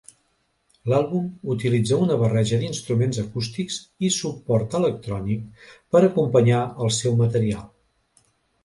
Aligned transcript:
L'àlbum 0.91 1.27
utilitza 1.55 1.99
una 2.05 2.17
barreja 2.21 2.59
d'instruments 2.63 3.21
acústics 3.25 3.77
i 4.09 4.11
suport 4.19 4.75
electrònic 4.81 5.63
per 5.95 6.05
acompanyar 6.11 6.65
el 6.87 6.97
seu 7.05 7.21
material. 7.25 7.71